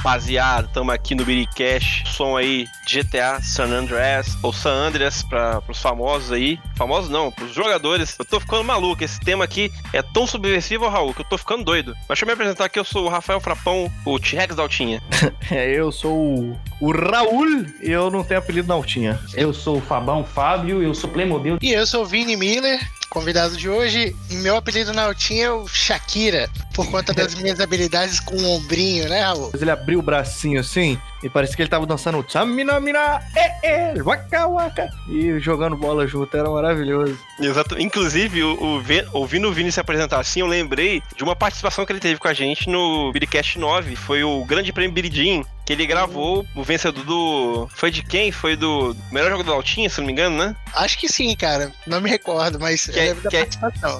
[0.00, 5.78] Rapaziada, estamos aqui no Biricast, som aí GTA San Andreas, ou San Andreas para os
[5.78, 6.58] famosos aí.
[6.74, 8.16] Famosos não, pros jogadores.
[8.18, 11.64] Eu tô ficando maluco, esse tema aqui é tão subversivo, Raul, que eu tô ficando
[11.64, 11.94] doido.
[12.08, 15.02] Mas deixa eu me apresentar aqui, eu sou o Rafael Frapão, o T-Rex da Altinha.
[15.52, 19.20] é, eu sou o, o Raul e eu não tenho apelido na Altinha.
[19.34, 21.58] Eu sou o Fabão Fábio, eu sou Playmobil.
[21.60, 22.80] E eu sou o Vini Miller,
[23.10, 24.16] convidado de hoje.
[24.30, 29.08] Meu apelido na Altinha é o Shakira, por conta das minhas habilidades com o ombrinho,
[29.08, 29.50] né, Raul?
[29.60, 34.02] Ele abriu o bracinho assim e parecia que ele tava dançando Tsamina Mina, é, é,
[34.02, 34.90] waka waka.
[35.08, 37.18] E jogando bola junto, era maravilhoso.
[37.38, 37.80] Exato.
[37.80, 41.92] Inclusive, o, o, ouvindo o Vini se apresentar assim, eu lembrei de uma participação que
[41.92, 43.96] ele teve com a gente no Biricast 9.
[43.96, 47.68] Foi o Grande Prêmio Biridim, que ele gravou o vencedor do.
[47.74, 48.32] Foi de quem?
[48.32, 50.56] Foi do melhor jogo da Altinha, se não me engano, né?
[50.74, 51.72] Acho que sim, cara.
[51.86, 53.48] Não me recordo, mas que é, que é...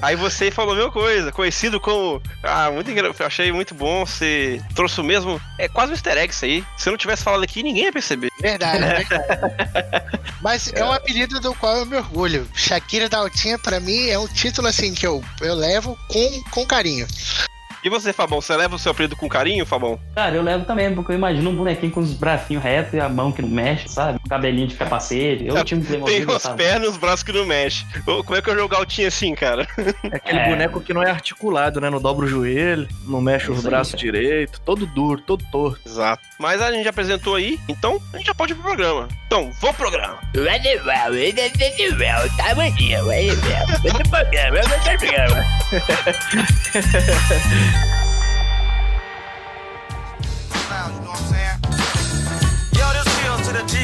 [0.02, 2.20] Aí você falou a mesma coisa, conhecido como.
[2.42, 3.26] Ah, muito engraçado.
[3.26, 4.04] Achei muito bom.
[4.04, 5.40] Você trouxe o mesmo.
[5.58, 6.64] É quase um easter egg isso aí.
[6.76, 8.30] Se eu não tivesse falado aqui, ninguém ia perceber.
[8.40, 9.26] Verdade, verdade.
[10.40, 10.80] mas é.
[10.80, 12.48] é um apelido do qual eu me orgulho.
[12.54, 16.66] Shakira da Altinha, pra mim, é um título assim que eu, eu levo com, com
[16.66, 17.06] carinho.
[17.82, 19.98] E você, Fabão, você leva o seu apelido com carinho, Fabão?
[20.14, 23.08] Cara, eu levo também, porque eu imagino um bonequinho com os bracinhos retos e a
[23.08, 24.20] mão que não mexe, sabe?
[24.24, 25.46] Um cabelinho de capacete.
[25.46, 27.86] Eu tinha um Tem as pernas e os braços que não mexem.
[28.04, 29.66] Como é que eu jogo altinho assim, cara?
[30.04, 30.48] É aquele é...
[30.48, 31.88] boneco que não é articulado, né?
[31.88, 35.80] Não dobra o joelho, não mexe os braços direito, todo duro, todo torto.
[35.86, 36.22] Exato.
[36.38, 39.08] Mas a gente já apresentou aí, então a gente já pode ir pro programa.
[39.26, 40.16] Então, vou pro programa.
[40.16, 40.26] Tá
[42.54, 43.08] bom dia, pro
[45.08, 45.46] programa.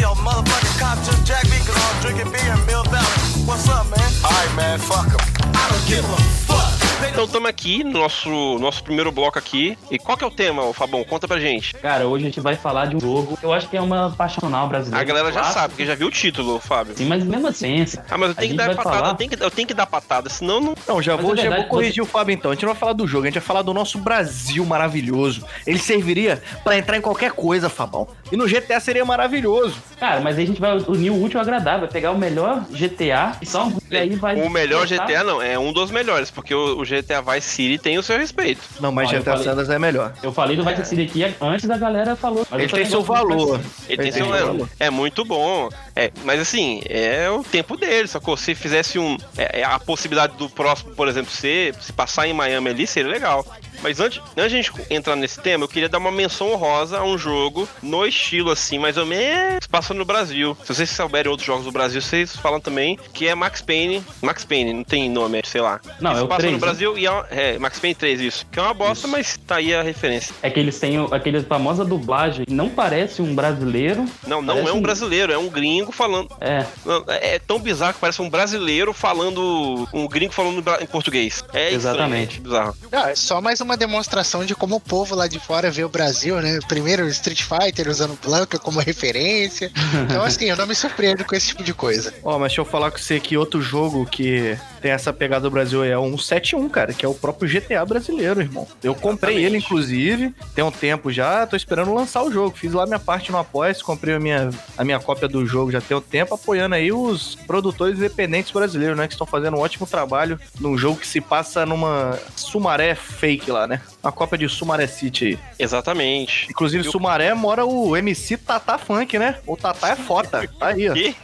[0.01, 3.47] To Motherfucking cop just Jack me cause I'm drinking beer in Mill Valley.
[3.47, 4.11] What's up, man?
[4.25, 5.53] Alright, man, fuck him.
[5.55, 6.66] I don't give a fuck.
[7.05, 9.77] Então estamos aqui no nosso, nosso primeiro bloco aqui.
[9.91, 11.05] E qual que é o tema, Fabão?
[11.05, 11.75] Conta pra gente.
[11.75, 14.11] Cara, hoje a gente vai falar de um jogo que eu acho que é uma
[14.11, 15.01] paixonal brasileira.
[15.01, 16.97] A galera já sabe, porque já viu o título, Fábio.
[16.97, 17.85] Sim, mas mesmo assim...
[18.11, 19.09] ah, mas eu tenho que dar patada, falar...
[19.11, 20.75] eu, tenho que, eu tenho que dar patada, senão não...
[20.89, 22.01] Não, já, vou, é verdade, já vou corrigir você...
[22.03, 22.51] o Fábio então.
[22.51, 25.45] A gente não vai falar do jogo, a gente vai falar do nosso Brasil maravilhoso.
[25.67, 28.09] Ele serviria para entrar em qualquer coisa, Fabão.
[28.33, 29.77] E no GTA seria maravilhoso.
[29.99, 32.65] Cara, mas aí a gente vai unir o útil ao agradável, vai pegar o melhor
[32.71, 34.41] GTA e só e aí vai...
[34.41, 37.99] O melhor GTA não, é um dos melhores, porque o, o GTA Vice City tem
[37.99, 38.61] o seu respeito.
[38.81, 40.13] Não, mas GTA falei, Sanders é melhor.
[40.23, 42.47] Eu falei do Vice City aqui antes da galera falou.
[42.53, 43.61] Ele tem seu valor.
[43.89, 44.69] Ele tem seu valor.
[44.79, 45.69] É muito bom.
[45.95, 48.09] É, mas assim, é o tempo dele.
[48.09, 49.17] Só que se fizesse um.
[49.37, 53.11] É, é, a possibilidade do próximo, por exemplo, ser, se passar em Miami ali, seria
[53.11, 53.45] legal.
[53.83, 56.99] Mas antes, antes de a gente entrar nesse tema, eu queria dar uma menção honrosa
[56.99, 60.57] a um jogo no estilo assim, mais ou menos, passando no Brasil.
[60.65, 64.05] Se vocês souberem outros jogos do Brasil, vocês falam também que é Max Payne.
[64.23, 65.81] Max Payne, não tem nome, sei lá.
[66.01, 68.47] Não, é o passa 3, no Brasil Brasil e é, é Max Payne 3, isso.
[68.53, 69.09] Que é uma bosta, isso.
[69.09, 70.35] mas tá aí a referência.
[70.43, 74.05] É que eles têm aquela famosa dublagem, não parece um brasileiro.
[74.27, 76.31] Não, não é um brasileiro, é um gringo falando.
[76.41, 76.67] É.
[77.09, 77.37] é.
[77.37, 79.89] É tão bizarro que parece um brasileiro falando.
[79.93, 81.43] Um gringo falando em português.
[81.53, 82.39] É Exatamente.
[82.39, 82.77] É bizarro.
[82.93, 85.89] Ah, é só mais uma demonstração de como o povo lá de fora vê o
[85.89, 86.59] Brasil, né?
[86.69, 89.71] Primeiro Street Fighter usando Blanca como referência.
[90.07, 92.13] Então, assim, eu não me surpreendo com esse tipo de coisa.
[92.23, 95.43] Ó, oh, mas deixa eu falar com você que outro jogo que tem essa pegada
[95.43, 98.67] do Brasil é um 71 cara, que é o próprio GTA brasileiro, irmão.
[98.83, 99.01] Eu Exatamente.
[99.01, 102.57] comprei ele, inclusive, tem um tempo já, tô esperando lançar o jogo.
[102.57, 105.81] Fiz lá minha parte no Apoia-se, comprei a minha, a minha cópia do jogo já
[105.81, 109.07] tem um tempo, apoiando aí os produtores independentes brasileiros, né?
[109.07, 113.67] Que estão fazendo um ótimo trabalho num jogo que se passa numa Sumaré fake lá,
[113.67, 113.81] né?
[114.07, 115.39] Uma cópia de Sumaré City aí.
[115.59, 116.47] Exatamente.
[116.49, 116.93] Inclusive, Eu...
[116.93, 119.39] Sumaré mora o MC Tata Funk, né?
[119.45, 120.47] O Tata é foda.
[120.61, 120.95] Tá aí, ó.
[120.95, 121.17] Que?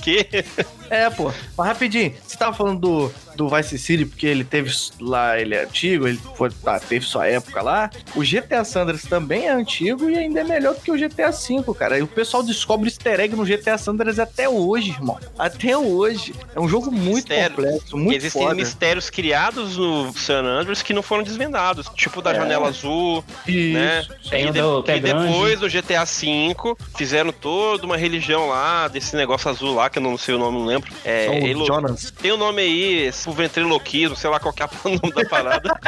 [0.02, 0.44] que?
[0.88, 1.30] É, pô.
[1.56, 4.70] Mas rapidinho, você tava falando do, do Vice City, porque ele teve
[5.00, 7.90] lá, ele é antigo, ele foi, tá, teve sua época lá.
[8.14, 11.74] O GTA Sanders também é antigo e ainda é melhor do que o GTA V,
[11.76, 11.98] cara.
[11.98, 15.18] E o pessoal descobre easter egg no GTA Sanders até hoje, irmão.
[15.38, 16.34] Até hoje.
[16.54, 17.56] É um jogo muito Mistério.
[17.56, 18.54] complexo, muito Existem foda.
[18.54, 21.88] mistérios criados no San Andreas que não foram desvendados.
[21.94, 22.34] Tipo da é.
[22.34, 23.74] janela azul, Isso.
[23.74, 24.04] né?
[24.28, 26.54] Tem e, de, e depois do GTA V
[26.96, 30.58] fizeram toda uma religião lá desse negócio azul lá, que eu não sei o nome,
[30.58, 30.90] não lembro.
[31.04, 31.66] É, Elo...
[31.66, 32.10] Jonas.
[32.10, 35.24] Tem o um nome aí, o ventriloquismo, sei lá qual que é o nome da
[35.28, 35.80] parada.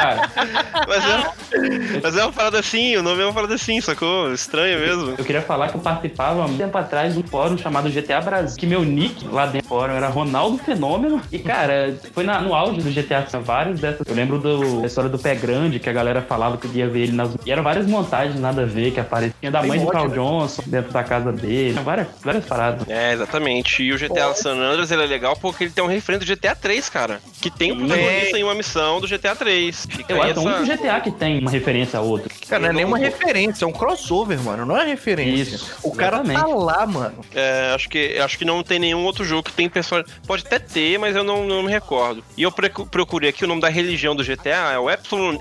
[0.87, 4.33] Mas, é, mas é uma parada assim, o nome é uma parada assim, sacou?
[4.33, 5.15] Estranho mesmo.
[5.17, 8.21] Eu queria falar que eu participava há muito tempo atrás de um fórum chamado GTA
[8.21, 11.21] Brasil, que meu nick lá dentro do fórum era Ronaldo Fenômeno.
[11.31, 14.07] E, cara, foi na, no auge do GTA, vários dessas.
[14.07, 16.87] Eu lembro do, da história do Pé Grande, que a galera galera falava que ia
[16.87, 17.29] ver ele nas.
[17.45, 20.09] E eram várias montagens, nada a ver, que apareciam da Tem mãe do mod, Carl
[20.09, 20.15] né?
[20.15, 21.71] Johnson dentro da casa dele.
[21.71, 22.87] Tinha várias, várias paradas.
[22.87, 23.83] É, exatamente.
[23.83, 26.55] E o GTA San Andreas ele é legal porque ele tem um referente do GTA
[26.55, 27.19] 3, cara.
[27.41, 29.87] Que tem um protagonista em uma missão do GTA 3.
[29.89, 30.61] Fica Eu acho que é o essa...
[30.61, 32.29] único GTA que tem uma referência a outro.
[32.47, 34.65] Cara, não é nenhuma referência, é um crossover, mano.
[34.65, 35.55] Não é referência.
[35.55, 37.23] Isso, o cara tá lá, mano.
[37.33, 40.11] É, acho que, acho que não tem nenhum outro jogo que tem personagem.
[40.25, 42.23] Pode até ter, mas eu não, não me recordo.
[42.35, 45.37] E eu procurei aqui o nome da religião do GTA, é o Epsilon,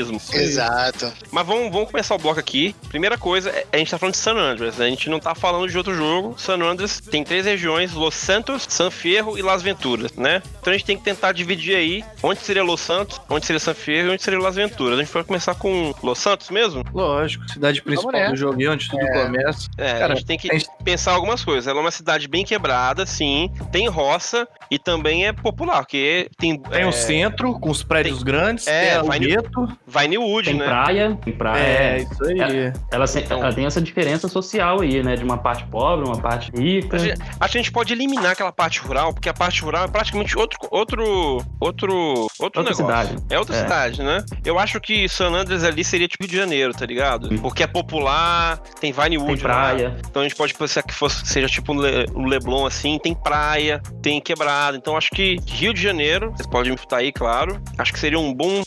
[0.00, 0.20] Epsilonismo.
[0.34, 1.12] Exato.
[1.30, 2.74] Mas vamos, vamos começar o bloco aqui.
[2.88, 4.86] Primeira coisa, é- a gente tá falando de San Andreas, né?
[4.86, 6.34] A gente não tá falando de outro jogo.
[6.38, 10.42] San Andreas tem três regiões: Los Santos, San Fierro e Las Venturas, né?
[10.60, 13.74] Então a gente tem que tentar dividir aí onde seria Los Santos, onde seria San
[13.74, 14.98] Fierro e onde seria Las Venturas.
[14.98, 16.84] A gente vai começar com Los Santos mesmo?
[16.92, 19.68] Lógico, cidade principal do jogo, e onde tudo começa.
[19.78, 21.66] É, Cara, a gente tem que gente- pensar algumas coisas.
[21.66, 23.50] Ela é uma cidade bem quebrada, sim.
[23.72, 28.22] Tem roça e também é popular, porque tem, Tem é, o centro, com os prédios
[28.22, 30.20] grandes, É, tem o vai gueto.
[30.20, 30.64] Vinewood, Tem né?
[30.66, 31.62] praia, tem praia.
[31.62, 32.72] É, isso aí.
[32.92, 35.16] Ela, se- Então- ela tem essa diferença social aí, né?
[35.16, 36.96] De uma parte pobre, uma parte rica.
[36.96, 39.84] A gente- Acho que a gente pode eliminar aquela parte rural, porque a parte rural
[39.84, 42.84] é praticamente outro outro outro outro Outra negócio.
[42.84, 43.16] cidade.
[43.30, 43.60] É outra É.
[43.60, 44.24] cidade, né?
[44.44, 47.28] Eu acho que San Andreas ali seria tipo Rio de Janeiro, tá ligado?
[47.40, 49.96] Porque é popular, tem Vinewood Tem praia.
[50.08, 53.14] Então a gente pode pensar que fosse, seja tipo um, Le- um Leblon assim, tem
[53.14, 54.76] praia, tem quebrada.
[54.76, 57.60] Então acho que Rio de Janeiro, vocês podem me chutar aí, claro.
[57.78, 58.62] Acho que seria um bom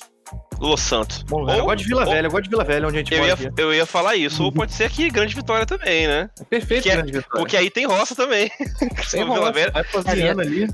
[0.59, 1.23] Los Santos.
[1.23, 1.57] Bom lugar.
[1.57, 3.13] eu Ou- gosto de Vila ou- Velha, eu gosto de Vila Velha, onde a gente
[3.13, 3.61] Eu mora ia, aqui.
[3.61, 4.43] eu ia falar isso.
[4.43, 6.29] Ou pode ser aqui Grande Vitória também, né?
[6.39, 7.39] É perfeito, que é- Grande Vitória.
[7.39, 8.49] Porque aí tem roça também.
[9.11, 9.71] Tem Vila roça, Velha.
[9.71, 10.67] vai cozinhando ali.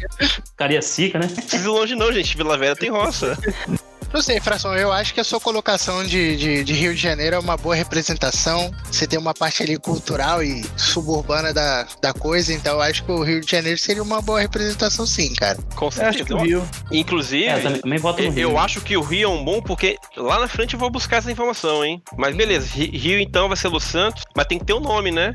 [0.58, 1.28] Cariacica, né?
[1.28, 2.36] Não precisa ir longe não, gente.
[2.38, 3.38] Vila Velha tem roça.
[4.14, 7.36] Não sei, Fração, eu acho que a sua colocação de, de, de Rio de Janeiro
[7.36, 8.72] é uma boa representação.
[8.92, 13.12] Você tem uma parte ali cultural e suburbana da, da coisa, então eu acho que
[13.12, 15.58] o Rio de Janeiro seria uma boa representação sim, cara.
[15.76, 16.36] Com Eu acho que certeza.
[16.36, 16.70] o Rio.
[16.92, 18.50] Inclusive, É, eu também, também voto no eu, Rio.
[18.52, 21.18] eu acho que o Rio é um bom porque lá na frente eu vou buscar
[21.18, 22.00] essa informação, hein?
[22.16, 25.10] Mas beleza, Ri- Rio então vai ser Los Santos, mas tem que ter um nome,
[25.10, 25.34] né?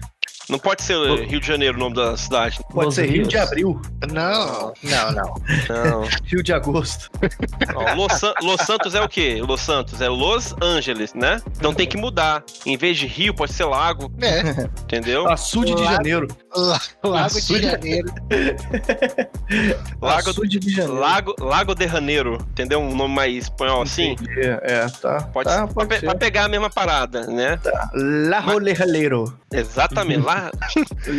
[0.48, 0.96] Não pode ser
[1.26, 2.58] Rio de Janeiro o nome da cidade.
[2.72, 3.28] Pode Los ser Rio Rios.
[3.28, 3.80] de Abril,
[4.10, 5.34] Não, não, não.
[5.68, 6.08] Não.
[6.24, 7.10] Rio de Agosto.
[7.74, 9.42] Ó, Los, San- Los Santos é o quê?
[9.46, 11.42] Los Santos é Los Angeles, né?
[11.56, 12.42] Então tem que mudar.
[12.64, 14.40] Em vez de rio, pode ser lago, É,
[14.82, 15.28] entendeu?
[15.28, 16.28] Açude de Janeiro.
[16.54, 17.62] La- Lago de.
[17.62, 18.08] Janeiro.
[20.00, 20.98] Lago, Açude de Janeiro.
[21.00, 22.80] lago, lago de Janeiro, entendeu?
[22.80, 24.16] Um nome mais espanhol assim.
[24.36, 25.22] É, é, tá.
[25.32, 27.58] Pode, tá, ser, pode pra, pra pegar a mesma parada, né?
[27.94, 29.36] Lajo Lejaneiro.
[29.52, 30.20] Exatamente.
[30.24, 30.37] Lá,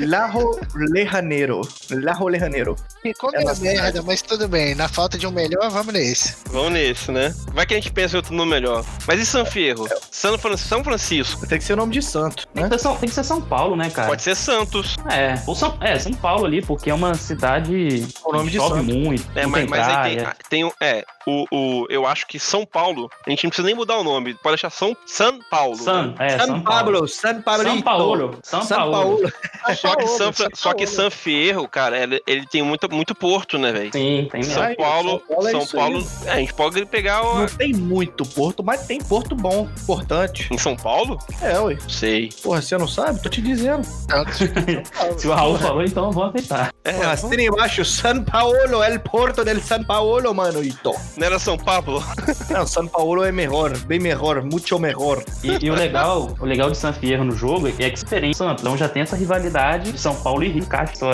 [0.07, 1.61] Lajo Lejaneiro.
[1.91, 2.75] Lajo Lejaneiro.
[3.01, 4.75] Ficou É meio na merda, mas tudo bem.
[4.75, 6.35] Na falta de um melhor, vamos nesse.
[6.51, 7.33] vamos nesse, né?
[7.53, 8.83] Vai que a gente pensa em outro nome melhor.
[9.07, 9.87] Mas e São Fierro?
[10.11, 11.45] São, Fran- São Francisco.
[11.47, 12.69] Tem que ser o nome de santo, Tem né?
[12.69, 14.07] que, ser São, tem que ser São Paulo, né, cara?
[14.09, 14.95] Pode ser Santos.
[15.11, 18.57] É, ou São, é, São Paulo ali, porque é uma cidade O nome que de
[18.57, 18.93] chove santo.
[18.95, 22.39] muito, É, mas, tem mas aí tem, tem um- é, o, o, eu acho que
[22.39, 25.77] São Paulo, a gente não precisa nem mudar o nome, pode deixar São, São Paulo.
[25.77, 26.13] San, né?
[26.19, 26.63] é, San São Paulo.
[26.63, 27.63] Pablo, San Pablo.
[27.63, 28.39] São Paulo.
[28.43, 29.08] São, São Paulo.
[29.17, 29.33] Paulo.
[29.75, 30.87] Só que, São, São só que.
[30.87, 33.91] San Fierro, cara, ele, ele tem muito, muito porto, né, velho?
[33.91, 34.43] Sim, tem.
[34.43, 37.47] São Aí, Paulo, São Paulo é São Paulo, é, a gente pode pegar o, Não
[37.47, 40.47] tem muito porto, mas tem porto bom, importante.
[40.51, 41.19] em São Paulo?
[41.41, 41.77] É, ué.
[41.87, 42.29] Sei.
[42.41, 43.21] Porra, você não sabe?
[43.21, 43.83] Tô te dizendo.
[45.17, 46.73] Se o Raul falou, então eu vou aceitar.
[46.83, 50.63] É, Porra, assina embaixo, San Paulo, el porto del San Paulo, mano.
[50.63, 50.93] Ito.
[51.17, 52.03] não era São Paulo?
[52.49, 55.23] Não, San Paulo é melhor, bem melhor, muito melhor.
[55.43, 58.37] E, e o legal, o legal de San Fierro no jogo é que é diferente.
[58.37, 60.65] Santos, então já tem essa rivalidade de São Paulo e Rio,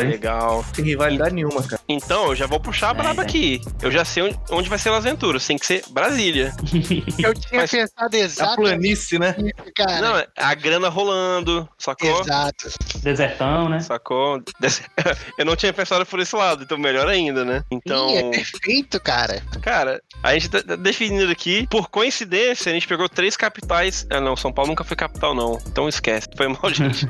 [0.02, 0.10] hein?
[0.10, 0.64] Legal.
[0.76, 1.82] Tem rivalidade nenhuma, cara.
[1.88, 3.26] Então, eu já vou puxar a É, braba é.
[3.26, 3.62] aqui.
[3.82, 5.46] Eu já sei onde, vai ser as aventuras.
[5.46, 6.54] Tem que ser Brasília.
[7.20, 9.36] Eu tinha Mas- pensado A exatamente planície, né?
[9.76, 10.02] cara.
[10.02, 12.22] Não, é a grana rolando, sacou?
[12.22, 12.70] Exato.
[13.02, 13.80] Desertão, né?
[13.80, 14.42] Sacou?
[15.38, 17.64] Eu não tinha pensado por esse lado, então melhor ainda, né?
[17.70, 19.42] Então, Ih, é perfeito, cara.
[19.62, 24.08] cara, a gente tá tá definindo aqui, por coincidência, a gente pegou três capitais.
[24.12, 25.60] Ah, não, São Paulo nunca foi capital, não.
[25.68, 26.28] Então esquece.
[26.36, 27.08] Foi mal, gente.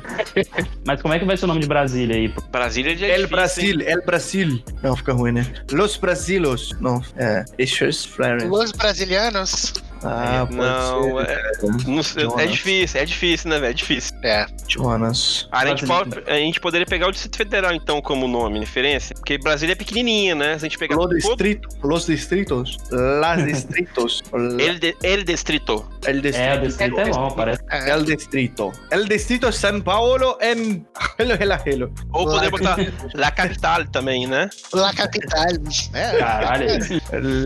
[0.86, 2.28] Mas como é que vai ser o nome de Brasília aí?
[2.50, 3.28] Brasília é El difícil, hein?
[3.28, 4.64] Brasil, El Brasil.
[4.82, 5.46] Não, fica ruim, né?
[5.72, 6.74] Los Brasilos.
[6.80, 7.44] Não, é.
[7.58, 8.46] Issues Florence.
[8.46, 9.72] Los brasileiros.
[10.08, 12.20] Ah, Não, ser.
[12.20, 13.70] é, não é difícil, é difícil, né, velho?
[13.70, 14.16] É difícil.
[14.22, 14.46] É.
[14.68, 15.48] Jonas.
[15.52, 19.14] A gente, pode, a gente poderia pegar o Distrito Federal, então, como nome, referência.
[19.16, 20.58] Porque Brasília é pequenininha, né?
[20.58, 21.14] Se a gente pegar Los todo...
[21.16, 24.22] distrito, los distritos, las distritos,
[24.58, 25.88] El, de, el Distrito.
[26.06, 27.62] el É, o distrito, distrito é bom, parece.
[27.70, 27.90] é.
[27.90, 30.86] el distrito, el distrito San Paulo en
[31.18, 31.92] Hello, hello, hello.
[32.12, 32.76] Ou poder botar
[33.14, 34.48] La Capital também, né?
[34.72, 35.46] La capital.
[35.94, 36.18] É.
[36.18, 36.66] Caralho.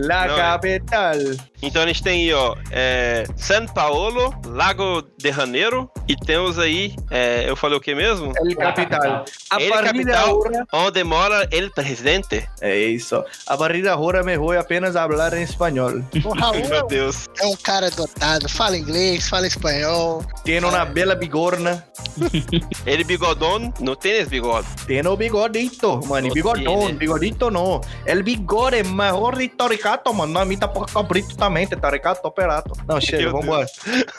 [0.07, 0.37] La Não, é.
[0.37, 1.15] capital.
[1.61, 6.95] Então a gente tem aí, ó, é, São Paulo, Lago de Janeiro E temos aí,
[7.09, 8.33] é, eu falei o que mesmo?
[8.37, 9.25] El Capital.
[9.49, 10.29] A El barrida Capital.
[10.29, 10.65] ahora...
[10.73, 12.47] Onde mora el presidente?
[12.61, 13.23] É isso.
[13.47, 16.03] A barrida ahora me voy apenas a hablar em espanhol.
[16.25, 17.27] O Raul é Meu um- Deus.
[17.39, 20.23] é um cara dotado, fala inglês, fala espanhol.
[20.43, 21.85] Tiene una bela bigorna.
[22.85, 24.67] Ele bigodão, não tem esse bigode.
[24.85, 26.27] Tiene o bigodito, mano.
[26.27, 26.93] No Bigodão, tiene.
[26.97, 27.81] bigodito não.
[28.05, 30.37] El bigode é mejor de toricato, mano.
[30.39, 32.71] A mim tá por cabrito também, tem toricato operato.
[32.87, 33.65] Não, chega, Meu vambora.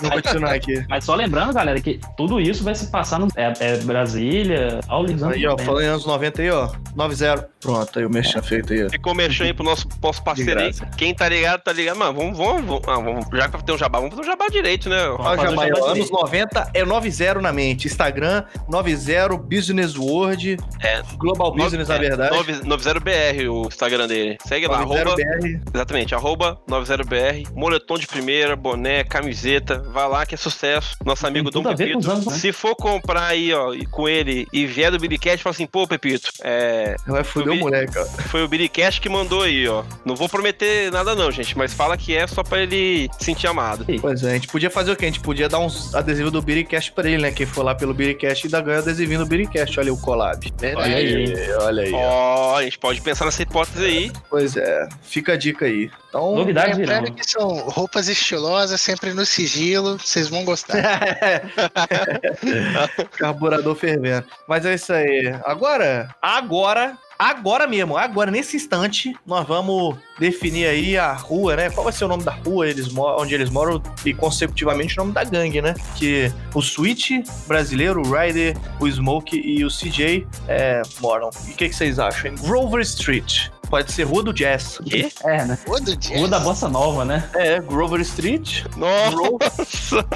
[0.00, 0.84] Vamos continuar aqui.
[0.88, 5.02] Mas só lembrando, galera, que tudo isso vai se passar no é, é Brasília, ao
[5.02, 5.64] Aí, ó, 90.
[5.64, 6.68] falando em anos 90 aí, ó.
[6.96, 7.44] 9-0.
[7.60, 8.84] Pronto, aí o merchan feito aí.
[8.86, 8.90] ó.
[8.90, 10.72] Ficou mexendo aí pro nosso, nosso parceiro aí.
[10.96, 11.96] Quem tá ligado, tá ligado.
[11.96, 14.48] Mano, vamos, vamos, vamos, ah, vamos- Já que tem um jabá, vamos fazer um jabá
[14.48, 14.96] direito, né?
[15.18, 16.12] Vai, jabá ó, anos direito.
[16.12, 17.86] 90 é 90 na mente.
[17.86, 21.02] Instagram, 90 Business World, É.
[21.16, 22.34] Global Business, na verdade.
[22.64, 24.36] 90BR, o Instagram dele.
[24.46, 25.60] Segue lá, 90 arroba, BR.
[25.74, 30.96] exatamente, arroba 90BR, moletom de primeira, boné, camiseta, vai lá que é sucesso.
[31.04, 32.10] Nosso amigo Dom Pepito.
[32.10, 32.34] anos, né?
[32.34, 35.86] Se for comprar aí, ó, e com ele e vier do Billycast, fala assim, pô,
[35.86, 38.04] Pepito, é, Vai foder o Subi- moleque, ó.
[38.04, 39.84] foi o Billycast que mandou aí, ó.
[40.04, 43.46] Não vou prometer nada não, gente, mas fala que é só pra ele se sentir
[43.46, 43.86] amado.
[44.00, 45.04] Pois é, a gente podia fazer o quê?
[45.04, 47.30] A gente podia dar uns adesivos do Biricast pra ele, né?
[47.30, 49.78] Quem for lá pelo Biricast ainda ganha adesivinho do Biricast.
[49.78, 50.52] Olha aí o collab.
[50.76, 51.34] Olha aí.
[51.60, 51.92] Olha aí.
[51.92, 52.52] ó.
[52.52, 54.12] Ó, a gente pode pensar nessa hipótese aí.
[54.28, 55.90] Pois é, fica a dica aí.
[56.08, 56.64] Então, virão.
[56.76, 60.82] Lembrando que são roupas estilosas, sempre no sigilo, vocês vão gostar.
[63.18, 64.26] carburador fervendo.
[64.48, 65.34] Mas é isso aí.
[65.44, 71.70] Agora, agora, agora mesmo, agora, nesse instante, nós vamos definir aí a rua, né?
[71.70, 75.12] Qual vai ser o nome da rua eles onde eles moram e, consecutivamente, o nome
[75.12, 75.74] da gangue, né?
[75.96, 77.10] Que o Switch
[77.46, 81.30] brasileiro, o Ryder, o Smoke e o CJ é, moram.
[81.46, 82.34] E o que, que vocês acham?
[82.36, 83.48] Grover Street.
[83.72, 84.78] Pode ser Rua do Jazz.
[84.84, 85.10] Quê?
[85.24, 85.58] É, né?
[85.66, 86.18] Rua do Jazz.
[86.18, 87.26] Rua da Bossa Nova, né?
[87.34, 88.64] É, Grover Street.
[88.76, 90.06] Nossa!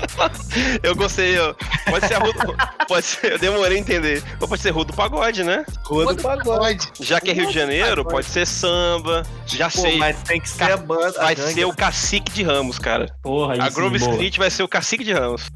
[0.82, 1.54] Eu gostei, ó.
[1.88, 2.86] Pode ser a rua do...
[2.86, 4.22] Pode ser, eu demorei a entender.
[4.42, 5.64] Ou pode ser rua do pagode, né?
[5.86, 6.48] Rua, Rua do do Pagode.
[6.50, 6.88] Pagode.
[7.00, 9.22] Já que é Rio de Janeiro, pode ser samba.
[9.46, 9.96] Já Pô, sei.
[9.96, 11.18] mas tem que ser a banda.
[11.18, 11.54] a Vai gangue.
[11.54, 13.06] ser o cacique de Ramos, cara.
[13.22, 14.10] Porra, A isso, Grove boa.
[14.12, 15.50] Street vai ser o cacique de Ramos.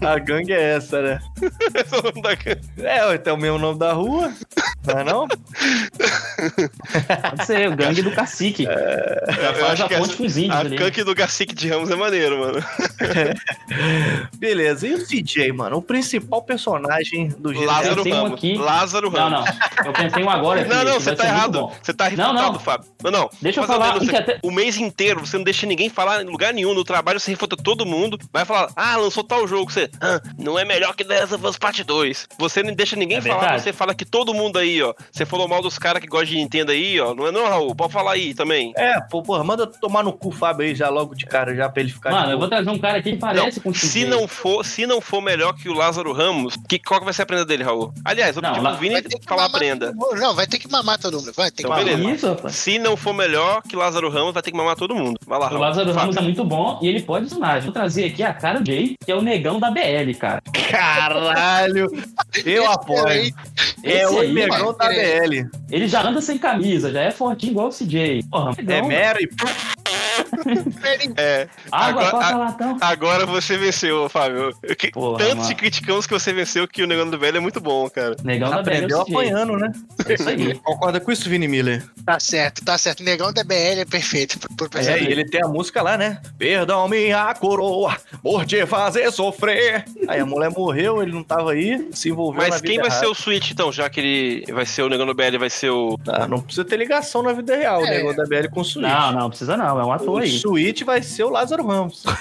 [0.00, 1.20] A gangue é essa, né?
[1.74, 2.62] É o nome da gangue.
[2.78, 4.32] É, então o mesmo nome da rua.
[4.86, 5.28] Não é não?
[7.30, 8.64] Pode ser o gangue do cacique.
[8.64, 10.76] Já Eu faz a ponte essa- com os índios A ali.
[10.76, 12.64] canque do cacique de Ramos é maneiro, mano.
[14.38, 15.76] Beleza, e o CJ, mano?
[15.78, 17.66] O principal personagem do GTA.
[17.66, 18.32] Lázaro um Ramos.
[18.34, 18.56] aqui.
[18.56, 19.44] Lázaro Não, Ramos.
[19.50, 19.86] não.
[19.86, 20.70] Eu pensei um agora aqui.
[20.70, 21.70] Não, não, que você tá errado.
[21.82, 22.58] Você tá Não, refutado, não.
[22.60, 22.88] Fábio.
[23.02, 23.30] Não, não.
[23.40, 26.26] Deixa eu falar você- que até- O mês inteiro você não deixa ninguém falar em
[26.26, 26.74] lugar nenhum.
[26.74, 28.18] No trabalho você refuta todo mundo.
[28.32, 29.70] Vai falar, ah, lançou tal jogo.
[29.70, 32.28] Você, ah, não é melhor que The Last of Us Part 2.
[32.38, 33.40] Você não deixa ninguém É falar.
[33.40, 33.62] verdade.
[33.62, 34.94] Você fala que todo mundo aí, ó.
[35.10, 37.14] Você falou mal dos caras que gostam de Nintendo aí, ó.
[37.14, 37.74] Não é não, Raul?
[37.74, 38.72] Pode falar aí também.
[38.76, 41.68] É, pô, porra, manda tomar no cu o Fábio aí já logo de cara, já
[41.68, 42.10] pra ele ficar.
[42.10, 44.64] Mano, de eu vou trazer um cara aqui que parece com o Se não for,
[44.64, 47.44] se não for melhor que o Lázaro Ramos, que, qual que vai ser a prenda
[47.44, 47.92] dele, Raul?
[48.04, 49.92] Aliás, eu Não, pedi pro Vini Vai ter que falar a mamar prenda.
[49.94, 51.32] Não, vai ter que mamar todo mundo.
[51.34, 51.84] Vai ter que Então, mamar.
[51.84, 52.14] beleza.
[52.14, 52.54] Isso, rapaz.
[52.54, 55.18] Se não for melhor que Lázaro Ramos, vai ter que mamar todo mundo.
[55.26, 55.60] Vai lá, O Raul.
[55.62, 56.00] Lázaro Fala.
[56.02, 57.62] Ramos é muito bom e ele pode personagem.
[57.62, 60.42] Vou trazer aqui a cara Jay, que é o negão da BL, cara.
[60.70, 61.86] Caralho!
[62.44, 63.32] Eu apoio.
[63.82, 65.27] É o negão da BL.
[65.70, 68.24] Ele já anda sem camisa, já é fortinho igual o CJ.
[68.30, 69.28] Porra, É negão, Mary.
[71.16, 74.52] É, Água, Agora- a- agora você venceu, Fábio.
[74.78, 75.48] Que- Porra, Tanto mano.
[75.48, 78.16] te criticamos que você venceu que o Negão do Velho é muito bom, cara.
[78.24, 79.72] Negão da BL Aprendeu o apanhando, né?
[80.06, 80.54] É isso aí.
[80.56, 81.84] Concorda com isso, Vini Miller?
[82.04, 83.02] Tá certo, tá certo.
[83.02, 84.38] Negão da BL é perfeito.
[84.56, 86.20] Por, por É, e ele tem a música lá, né?
[86.38, 89.84] Perdão, minha coroa, por te fazer sofrer.
[90.08, 92.86] Aí a mulher morreu, ele não tava aí, se envolveu na Mas vida quem vai
[92.86, 93.00] errada.
[93.00, 93.70] ser o Switch, então?
[93.72, 95.98] Já que ele vai ser o Negão do BL, vai ser o.
[96.08, 97.90] Ah, não precisa ter ligação na vida real, o É.
[97.98, 98.82] negócio da BL com o Switch.
[98.86, 99.80] Não, não, precisa não.
[99.80, 100.38] É um ator O aí.
[100.38, 102.04] Switch vai ser o Lázaro Ramos.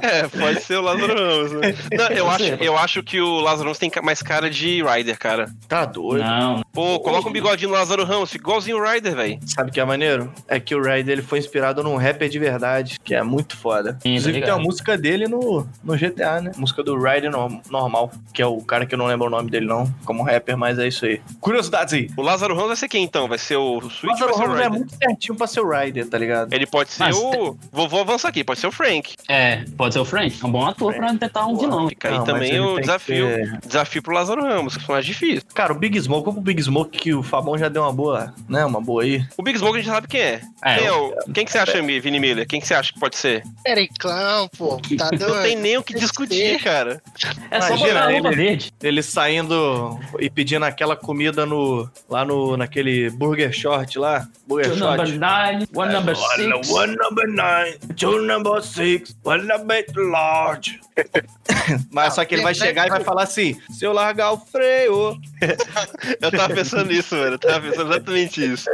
[0.00, 1.74] É, pode ser o Lázaro Ramos, né?
[1.96, 5.50] Não, eu, acho, eu acho que o Lázaro Ramos tem mais cara de Ryder, cara.
[5.68, 6.24] Tá doido.
[6.24, 9.38] Não, Pô, coloca um bigodinho no Lázaro Ramos, fica igualzinho o Ryder, velho.
[9.46, 10.32] Sabe o que é maneiro?
[10.48, 13.92] É que o Ryder ele foi inspirado num rapper de verdade, que é muito foda.
[13.92, 14.58] Sim, tá Inclusive tem ligado.
[14.58, 16.50] a música dele no, no GTA, né?
[16.56, 19.50] Música do Ryder no- normal, que é o cara que eu não lembro o nome
[19.50, 21.20] dele não, como rapper, mas é isso aí.
[21.40, 22.10] Curiosidades aí.
[22.16, 23.28] O Lázaro Ramos vai ser quem então?
[23.28, 25.60] Vai ser o Switch ou Lázaro vai ser o Ramos é muito certinho pra ser
[25.60, 26.52] o Ryder, tá ligado?
[26.52, 27.56] Ele pode ser Mas o.
[27.70, 29.14] Vou, vou avançar aqui, pode ser o Frank.
[29.28, 30.38] É, pode ser o Frank.
[30.42, 31.88] É um bom ator pra tentar um vilão.
[31.88, 35.42] Fica aí também o tem que desafio, ter- desafio pro Lázaro Ramos, personagem difícil.
[35.54, 38.34] Cara, o Big Smoke, como o Big Smoke que o Fabão já deu uma boa,
[38.48, 38.64] né?
[38.64, 39.24] Uma boa aí.
[39.36, 40.40] O Big Smoke a gente sabe quem é.
[40.64, 42.46] É, quem, é o- quem que você acha, Vini Miller?
[42.46, 43.42] Quem que você acha que pode ser?
[43.62, 44.80] Periclão, pô.
[44.96, 45.42] Tá Não doido.
[45.42, 47.02] tem nem o que discutir, cara.
[47.50, 48.72] É só Imagina ele- verde.
[48.82, 51.88] Ele saindo e pedindo aquela comida no.
[52.08, 52.56] lá no.
[52.56, 54.26] naquele Burger Short lá.
[54.46, 55.18] Burger Two number Short.
[55.18, 56.70] nine, one number One, six.
[56.70, 60.80] one number nine, two number six, one number large.
[61.90, 65.16] Mas só que ele vai chegar e vai falar assim: se eu largar o freio.
[66.20, 67.32] Eu tava pensando nisso, velho.
[67.34, 68.70] Eu tava pensando exatamente isso.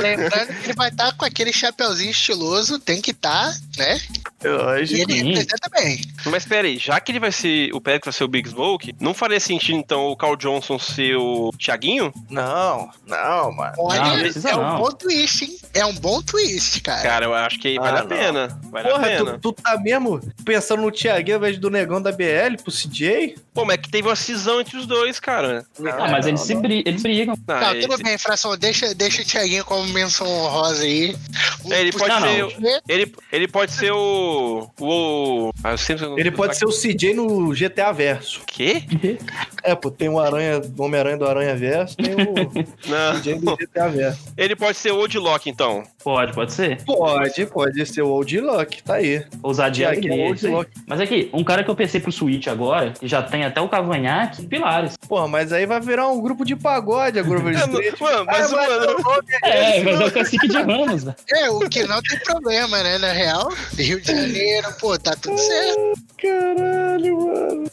[0.00, 4.00] Lembrando que ele vai estar com aquele chapeuzinho estiloso, tem que estar, né?
[4.44, 4.96] Hoje.
[4.96, 5.24] E ele Sim.
[5.28, 6.00] representa bem.
[6.26, 7.72] Mas pera aí, já que ele vai ser.
[7.74, 11.16] O Pérez vai ser o Big Smoke, não faria sentido então o Carl Johnson ser
[11.16, 12.12] o Thiaguinho?
[12.30, 13.72] Não, não, mano.
[13.78, 14.78] Olha, Não, é um não.
[14.78, 15.58] bom twist, hein?
[15.74, 17.02] É um bom twist, cara.
[17.02, 18.08] Cara, eu acho que vale Ah, a não.
[18.08, 18.60] pena.
[18.70, 19.38] Vale a Porra, pena.
[19.38, 23.36] tu, tu tá mesmo pensando no Thiaguinho ao invés do negão da BL pro CJ?
[23.52, 25.64] Pô, mas é que teve uma cisão entre os dois, cara.
[25.98, 27.19] Ah, mas eles, se bri- eles brigam.
[27.48, 28.56] Ah, Não, esse- tudo bem, fração.
[28.56, 31.16] Deixa, deixa o Thiaguinho como menção honrosa aí.
[31.64, 32.60] Um- É, ele pode Não, ser.
[32.60, 32.80] não.
[32.88, 34.68] Ele, ele pode ser o.
[34.80, 35.50] O.
[35.64, 35.74] Ah.
[36.16, 38.40] Ele pode ser o CJ no GTA Verso.
[38.42, 38.82] O quê?
[39.62, 42.16] É, pô, tem o Aranha, o Homem-Aranha do Aranha Verso, tem o
[42.88, 43.20] Não.
[43.20, 44.20] CJ do GTA Verso.
[44.36, 45.82] Ele pode ser o Odlock, então.
[46.02, 46.82] Pode, pode ser.
[46.84, 49.22] Pode, pode ser o Old Luck, tá aí.
[49.42, 50.10] Ousadia e.
[50.10, 50.52] Old aí.
[50.52, 50.70] Lock.
[50.86, 53.68] Mas aqui, um cara que eu pensei pro Switch agora, que já tem até o
[53.68, 54.96] cavanhaque, Pilares.
[55.06, 58.00] Pô, mas aí vai virar um grupo de pagode, a Grover É, Street.
[58.00, 61.14] mano, mas, Ah, mano, o nome É, mas é o cacique de Ramos, né?
[61.30, 62.98] É, o que não tem problema, né?
[62.98, 65.92] Na real, Rio de Janeiro, pô, tá tudo certo.
[66.20, 67.70] Caralho, mano.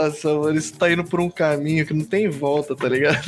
[0.00, 3.22] Nossa, mano, isso tá indo por um caminho que não tem volta, tá ligado?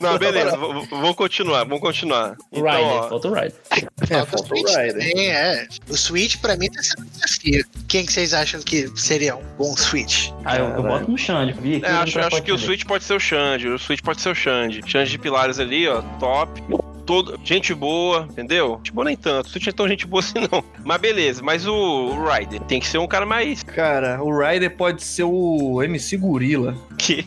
[0.00, 2.36] Não, beleza, v- v- vamos continuar, vamos continuar.
[2.52, 3.54] Então, Rider, ó, falta o Rider.
[3.70, 4.92] É, Falta o falta o Switch Rider.
[4.92, 5.68] também, é.
[5.88, 7.64] O Switch, pra mim, tá sendo um desafio.
[7.88, 10.30] Quem que vocês acham que seria um bom Switch?
[10.44, 12.58] Ah, eu, eu boto no Xande, vi é, acho, acho que o.
[12.58, 14.82] Switch pode ser o Xande, o Switch pode ser o Xande.
[14.86, 16.62] Xande de pilares ali, ó, top.
[17.06, 18.76] Todo, gente boa, entendeu?
[18.78, 20.62] Gente boa nem tanto, não é tão gente boa assim não.
[20.84, 23.62] Mas beleza, mas o, o Ryder tem que ser um cara mais...
[23.62, 26.76] Cara, o Rider pode ser o MC Gorila.
[26.98, 27.24] Que...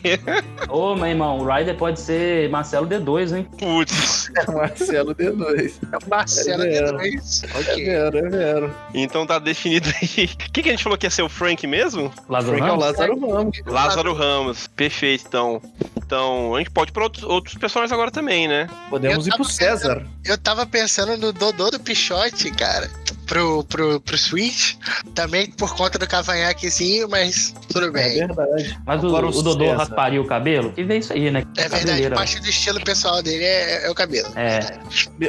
[0.70, 3.48] Ô, meu irmão, o Rider pode ser Marcelo D2, hein?
[3.58, 4.30] Putz.
[4.54, 5.74] Marcelo D2.
[6.10, 6.84] Marcelo É, é.
[6.92, 7.44] D2.
[7.44, 7.86] É Ok.
[7.86, 8.76] vero, é vero.
[8.94, 10.26] Então tá definido aí.
[10.26, 12.12] O que, que a gente falou que ia ser o Frank mesmo?
[12.28, 12.86] Lázaro Frank é o Ramos?
[12.86, 13.62] Lázaro Ramos.
[13.66, 14.68] Lázaro Ramos.
[14.68, 15.62] Perfeito, então.
[15.96, 18.68] Então, a gente pode ir pra outros, outros personagens agora também, né?
[18.90, 20.06] Podemos Eu ir pro César.
[20.26, 22.90] Eu tava pensando no Dodô do Pichote, cara.
[23.32, 24.76] Pro, pro, pro Switch.
[25.16, 28.18] Também por conta do cavanhaquezinho, mas tudo É bem.
[28.28, 28.78] verdade.
[28.86, 29.78] Mas o, Agora o o Dodô César.
[29.78, 30.74] rasparia o cabelo?
[30.76, 31.44] E vê isso aí, né?
[31.56, 34.28] É verdade, parte do estilo pessoal dele é, é o cabelo.
[34.36, 34.60] É.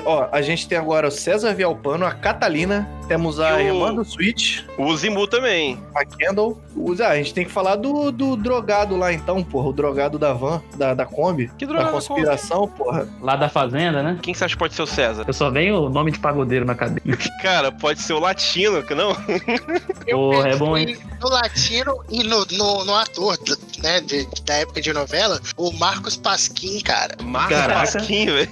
[0.05, 3.95] Ó, a gente tem agora o César Vialpano, a Catalina, temos a E o- irmã
[3.95, 5.79] do Switch, O Zimu também.
[5.95, 6.59] a Kendall.
[6.75, 10.19] O- Ah, a gente tem que falar do, do drogado lá então, porra, o drogado
[10.19, 11.51] da van, da, da Kombi.
[11.59, 11.91] Que Da droga.
[11.91, 13.07] conspiração, porra.
[13.21, 14.19] Lá da fazenda, né?
[14.23, 15.25] Quem você acha que pode ser o César?
[15.27, 17.03] Eu só venho o nome de pagodeiro na cabeça.
[17.43, 19.15] Cara, pode ser o latino, que não?
[20.11, 20.97] Porra, é bom, hein?
[21.21, 23.37] No latino e no, no, no ator,
[23.83, 27.17] né, de- da época de novela, o Marcos Pasquim, cara.
[27.23, 27.81] Marcos Caraca.
[27.81, 28.49] Pasquim, velho.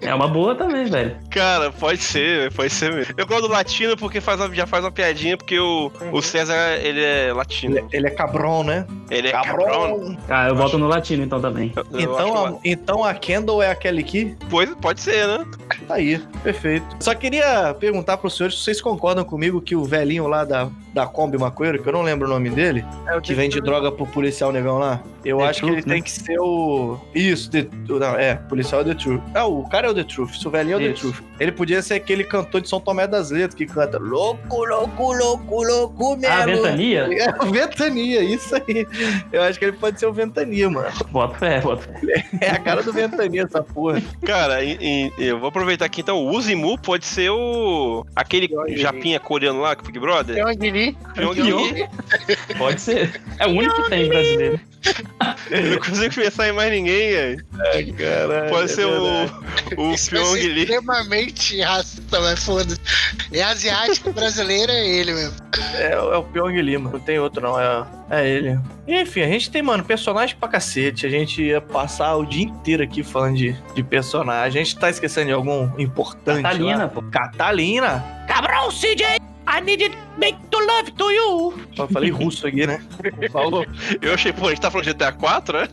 [0.00, 1.16] É uma boa também, velho.
[1.30, 3.14] Cara, pode ser, velho, pode ser mesmo.
[3.16, 6.54] Eu gosto do latino porque faz uma- já faz uma piadinha, porque o, o César,
[6.82, 7.76] ele é latino.
[7.78, 8.86] Ele, ele é cabrão, né?
[9.10, 10.16] Ele é cabrão.
[10.28, 11.72] Ah, eu voto no latino então também.
[11.76, 15.44] Eu- eu Então, a, então a Kendall é aquele que Pois, pode ser, né?
[15.86, 16.86] Tá aí, perfeito.
[17.00, 21.06] Só queria perguntar pros senhores se vocês concordam comigo que o velhinho lá da, da
[21.06, 22.84] Kombi Macoeiro, que eu não lembro o nome dele,
[23.22, 26.00] que vende droga pro policial negão lá, eu The acho que Truth, ele tem né?
[26.02, 26.98] que ser o.
[27.14, 27.68] Isso, The...
[27.88, 29.20] não, é, policial é The Truth.
[29.32, 30.92] Ah, o cara é o The Truth, se o velhinho é o The.
[31.00, 31.16] Truth.
[31.38, 35.62] Ele podia ser aquele cantor de São Tomé das Letras que canta louco, louco, louco,
[35.62, 36.30] louco, meu.
[36.32, 37.08] Ah, Ventania?
[37.38, 38.84] É o Ventania, isso aí.
[39.32, 40.88] Eu acho que ele pode ser o Ventania, mano.
[41.12, 42.24] Voto fé, voto fé.
[42.40, 44.02] É a cara do Ventania, essa porra.
[44.24, 46.18] Cara, e- e- eu vou aproveitar aqui então.
[46.18, 48.04] O Uzimu pode ser o.
[48.16, 50.36] aquele japinha coreano lá, que Big Brother.
[51.14, 51.42] Pyong-Lee.
[51.42, 51.88] Pyong-Lee.
[52.56, 53.20] Pode ser.
[53.38, 54.60] É o único que tem brasileiro.
[55.50, 57.44] Eu não consigo pensar em mais ninguém, velho.
[57.96, 58.50] Caralho.
[58.50, 59.32] Pode é ser verdade.
[59.76, 59.82] o.
[59.82, 60.60] O Isso Pyong Lee.
[60.60, 62.80] extremamente racista, mas foda-se.
[63.32, 65.36] É asiático brasileiro, é ele mesmo.
[65.74, 68.58] É, é o Pyong Lima, não tem outro não, é, é ele.
[68.86, 71.06] E, enfim, a gente tem, mano, personagem pra cacete.
[71.06, 74.62] A gente ia passar o dia inteiro aqui falando de, de personagem.
[74.62, 76.88] A gente tá esquecendo de algum importante Catalina, lá.
[76.88, 77.02] pô.
[77.02, 78.04] Catalina!
[78.26, 79.18] Cabrão, CJ!
[79.46, 81.54] I needed make to love to you!
[81.76, 82.80] Eu falei russo aqui, né?
[83.32, 83.64] Falou.
[84.02, 85.68] Eu achei, pô, a gente tá falando de GTA 4, né?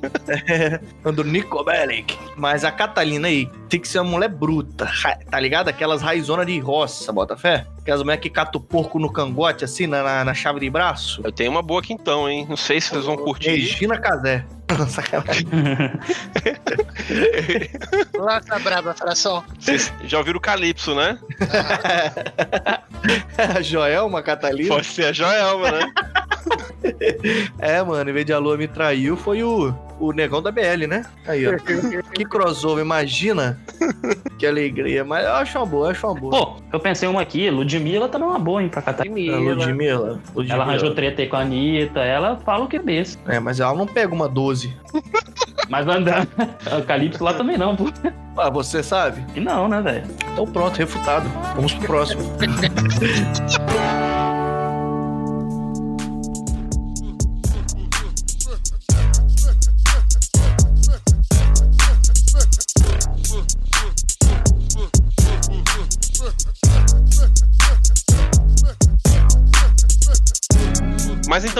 [1.12, 2.18] do Nico Bellic.
[2.38, 4.90] Mas a Catalina aí tem que ser uma mulher bruta,
[5.30, 5.70] tá ligado?
[5.70, 7.66] Aquelas raizonas de roça, bota fé?
[7.80, 11.22] Aquelas mulheres que catam o porco no cangote, assim, na, na, na chave de braço.
[11.24, 12.46] Eu tenho uma boa aqui então, hein?
[12.48, 13.50] Não sei se vocês vão curtir.
[13.50, 14.46] Regina Casé.
[14.90, 15.48] Sacanagem.
[18.18, 19.44] Lança braba, fração.
[19.60, 21.20] Vocês já ouviram o Calypso, né?
[23.38, 24.70] A Joelma Catalina?
[24.70, 25.92] Pode ser a Joelma, né?
[27.60, 30.86] É, mano, em vez de a Lua me traiu, foi o, o negão da BL,
[30.88, 31.04] né?
[31.28, 31.54] Aí, ó.
[32.14, 33.60] que crossover, imagina.
[34.38, 35.04] que alegria.
[35.04, 36.32] Mas eu acho uma boa, eu acho uma boa.
[36.32, 39.04] Pô, eu pensei uma aqui, Ludmilla tá numa boa, hein, pra catar.
[39.04, 39.56] A Ludmilla.
[39.56, 40.22] Ludmilla.
[40.48, 43.18] Ela arranjou treta aí com a Anitta, ela fala o que é desse.
[43.28, 44.74] É, mas ela não pega uma 12.
[45.70, 46.28] Mas andando.
[46.80, 47.86] O Calypso lá também não, pô.
[48.38, 49.24] Ah, você sabe?
[49.36, 50.04] E não, né, velho?
[50.34, 51.30] Então pronto, refutado.
[51.56, 52.22] Vamos pro próximo.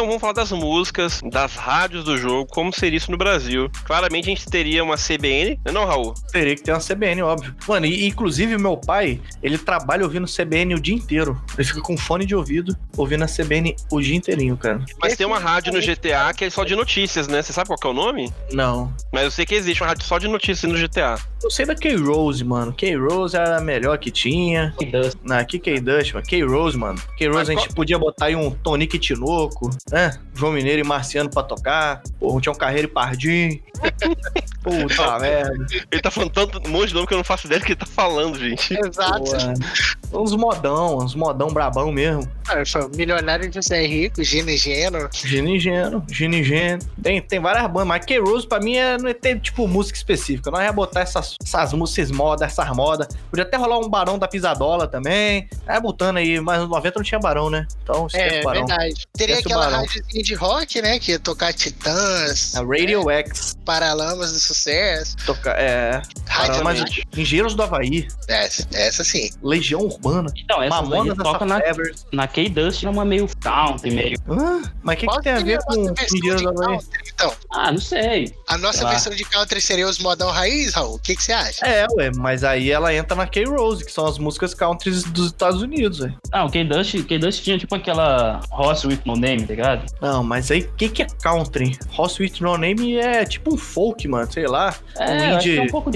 [0.06, 3.72] então vamos falar das músicas, das rádios do jogo, como seria isso no Brasil.
[3.86, 6.14] Claramente a gente teria uma CBN, não, é Raul?
[6.32, 7.56] Teria que ter uma CBN, óbvio.
[7.68, 11.42] Mano, e inclusive meu pai, ele trabalha ouvindo CBN o dia inteiro.
[11.58, 14.86] Ele fica com fone de ouvido ouvindo a CBN o dia inteirinho, cara.
[15.02, 17.42] Mas tem uma rádio no GTA que é só de notícias, né?
[17.42, 18.32] Você sabe qual é o nome?
[18.52, 18.94] Não.
[19.12, 21.18] Mas eu sei que existe uma rádio só de notícias no GTA.
[21.44, 22.74] Eu sei da K-Rose, mano.
[22.74, 24.74] K-Rose era a melhor que tinha.
[24.80, 25.18] K-Dust.
[25.24, 26.26] Na que K-Dust, mano.
[26.26, 27.00] K-Rose, mano.
[27.18, 30.18] K-Rose Mas a gente qual- podia botar aí um Tonique Tinoco, né?
[30.34, 32.02] João Mineiro e Marciano pra tocar.
[32.20, 33.62] Pô, tinha um Carreiro e Pardim.
[34.66, 35.66] Puta merda.
[35.92, 37.74] Ele tá falando tanto, um monte de nome que eu não faço ideia do que
[37.74, 38.74] ele tá falando, gente.
[38.78, 39.24] Exato.
[40.10, 42.28] Pô, uns modão, uns modão brabão mesmo.
[42.48, 42.56] Ah,
[42.96, 45.10] Milionário José Rico, Gino e Geno.
[45.14, 46.80] Gino e Geno, Gino e Geno.
[47.02, 50.52] Tem, tem várias bandas, mas K-Rose pra mim é, não é ter, tipo, música específica.
[50.52, 53.08] Nós ia botar essas, essas músicas modas, essas modas.
[53.30, 55.48] Podia até rolar um Barão da Pisadola também.
[55.68, 57.68] É, botando aí, mas nos 90 não tinha Barão, né?
[57.84, 58.66] Então, esquece É, o Barão.
[58.66, 59.08] verdade.
[59.14, 61.00] Teria Esquece aquela rádiozinha de rock, né?
[61.00, 63.56] Que ia tocar Titãs, A Radio X.
[63.66, 65.16] Paralamas do Sucesso.
[65.26, 66.02] Toca, é.
[66.28, 66.84] Rádio mas.
[67.16, 68.08] Engenheiros do Havaí.
[68.28, 69.30] Essa, essa sim.
[69.44, 70.32] Legião Urbana.
[70.36, 71.60] Então, essa Mamonas daí toca na,
[72.12, 74.18] na K-Dust, é uma meio country, meio.
[74.30, 76.78] Ah, mas o que, que tem a ver com nossa versão Engenheiros de do Havaí?
[76.78, 78.34] country, Então, Ah, não sei.
[78.48, 80.96] a nossa Sei versão de country seria os modão raiz, Raul?
[80.96, 81.66] O que, que você acha?
[81.66, 85.62] É, ué, mas aí ela entra na K-Rose, que são as músicas countries dos Estados
[85.62, 86.14] Unidos, ué.
[86.32, 89.86] Ah, o K-Dust, K-Dust tinha tipo aquela Horse with No Name, tá ligado?
[90.02, 91.78] Não, mas aí o que, que é country?
[91.98, 94.74] House with No Name é tipo um folk, mano, sei lá.
[94.98, 95.92] É, Um que indie- é um pouco.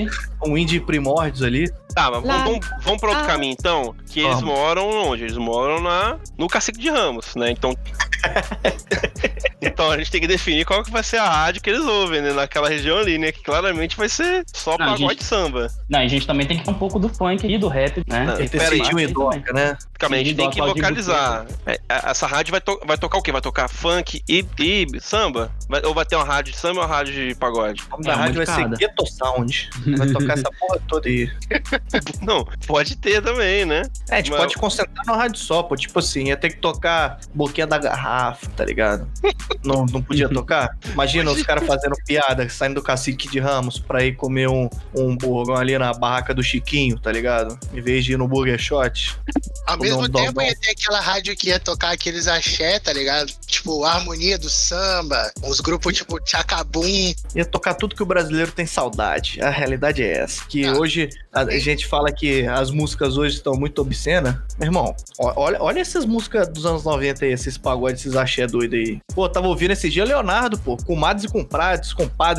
[0.45, 1.69] Um indie primórdios ali.
[1.93, 3.27] Tá, mas Lá- vamos, vamos pra outro Ah.
[3.27, 3.95] caminho então.
[4.09, 5.23] Que eles moram onde?
[5.23, 7.51] Eles moram na, no Cacique de Ramos, né?
[7.51, 7.73] Então.
[9.62, 12.21] então a gente tem que definir qual que vai ser a rádio que eles ouvem,
[12.21, 12.32] né?
[12.34, 13.32] Naquela região ali, né?
[13.32, 15.67] Que claramente vai ser só Não, pagode gente- samba.
[15.89, 18.25] Não, a gente também tem que ter um pouco do funk e do rap, né?
[18.25, 18.82] Não, Tem Tem que pera aí.
[18.82, 19.77] esse ter e doca, né?
[19.99, 21.45] Basicamente, a gente tem que localizar.
[21.65, 23.32] É, essa rádio vai, to- vai tocar o quê?
[23.32, 25.51] Vai tocar funk e, e samba?
[25.67, 27.84] Vai- ou vai ter uma rádio de samba ou uma rádio de pagode?
[27.88, 28.69] O nome É, da rádio vai ser.
[28.77, 29.69] Ghetto Sound.
[29.97, 31.29] Vai tocar essa porra toda aí.
[32.21, 33.84] Não, pode ter também, né?
[34.10, 35.75] É, a gente Mas- pode concentrar numa rádio só, pô.
[35.75, 38.09] Tipo assim, ia ter que tocar Boquinha da Garrafa,
[38.56, 39.08] tá ligado?
[39.63, 40.69] não, não podia tocar?
[40.91, 45.15] Imagina os caras fazendo piada, saindo do cacique de Ramos pra ir comer um, um
[45.15, 47.58] burgão ali na barraca do Chiquinho, tá ligado?
[47.74, 49.17] Em vez de ir no Burger Shot.
[49.67, 50.41] Ao mesmo Dom tempo Dom.
[50.41, 53.32] ia ter aquela rádio que ia tocar aqueles axé, tá ligado?
[53.45, 57.13] Tipo, a harmonia do samba, uns grupos tipo Tchacabum.
[57.36, 59.41] Ia tocar tudo que o brasileiro tem saudade.
[59.41, 60.45] A realidade é essa.
[60.45, 60.74] Que Ah.
[60.74, 64.36] hoje a gente fala que as músicas hoje estão muito obscenas.
[64.58, 68.75] Meu irmão, olha, olha essas músicas dos anos 90 aí, esses pagodes, esses axé doido
[68.75, 68.99] aí.
[69.13, 70.77] Pô, tava ouvindo esse dia Leonardo, pô.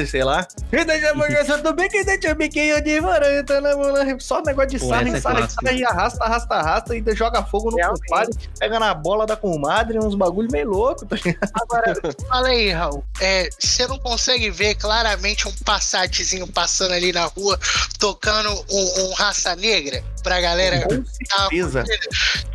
[0.03, 0.47] E sei lá.
[0.71, 1.15] Quem deixa a
[1.53, 4.21] eu também, quem deixa biquinho de varanda, né, mano?
[4.21, 5.45] Só negócio de sarra, é clássica.
[5.45, 8.01] ensarra e arrasta, arrasta, arrasta, e ainda joga fogo no Realmente.
[8.07, 11.51] compadre, pega na bola da comadre, uns bagulho meio louco, tá ligado?
[11.55, 11.95] Agora,
[12.29, 13.05] fala aí, Raul.
[13.21, 17.59] É, você não consegue ver claramente um Passatzinho passando ali na rua,
[17.99, 20.87] tocando um, um raça negra pra galera.
[20.87, 21.85] Com certeza.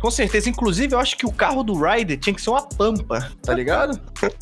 [0.00, 0.48] Com certeza.
[0.48, 4.00] Inclusive, eu acho que o carro do Ryder tinha que ser uma pampa, tá ligado?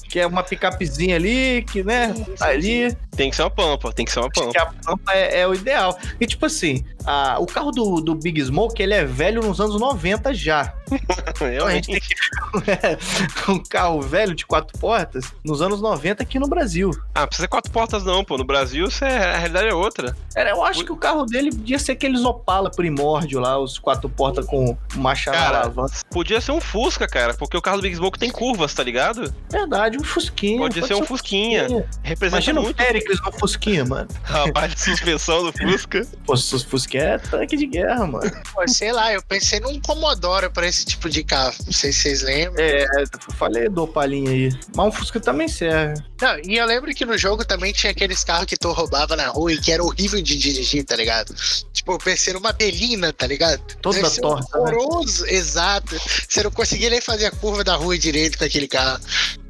[0.09, 2.95] que é uma picapezinha ali, que, né, tá ali.
[3.17, 4.53] Tem que ser uma pampa, tem que ser uma Acho pampa.
[4.53, 5.99] que a pampa é, é o ideal.
[6.21, 9.79] E, tipo assim, a- o carro do, do Big Smoke, ele é velho nos anos
[9.81, 10.73] 90 já.
[11.35, 12.15] Então a gente tem que
[13.51, 16.91] um carro velho de quatro portas nos anos 90 aqui no Brasil.
[17.15, 18.37] Ah, precisa ser quatro portas não, pô.
[18.39, 20.17] No Brasil isso é, a realidade é outra.
[20.37, 24.09] Era, eu acho que o carro dele podia ser aqueles Opala primórdio lá, os quatro
[24.09, 25.95] portas com marcha na Cara, alavanca.
[26.11, 29.35] Podia ser um Fusca, cara, porque o carro do Big Smoke tem curvas, tá ligado?
[29.51, 30.59] Verdade, um Fusquinha.
[30.59, 31.67] Pode ser um Fusquinha.
[32.03, 34.09] Representa Imagina muito o Pericles no Fusquinha, mano.
[34.29, 36.07] a parte de suspensão do Fusca.
[36.25, 38.31] Pô, os Fusquinha é tanque de guerra, mano.
[38.53, 41.55] Pô, sei lá, eu pensei num Commodoro pra esse tipo de carro.
[41.65, 42.65] Não sei se vocês lembram.
[42.65, 44.51] É, eu falei do Opalinha aí.
[44.75, 46.03] Mas um Fusca também serve.
[46.21, 49.29] Não, e eu lembro que no jogo também tinha aqueles carros que tu roubava na
[49.29, 51.35] rua e que era horrível de dirigir, tá ligado?
[51.73, 53.61] Tipo, parecia uma belina, tá ligado?
[53.83, 54.71] Toda Deve torta, né?
[54.77, 55.97] Horroroso, exato.
[56.29, 59.01] Você não conseguia nem fazer a curva da rua direito com aquele carro.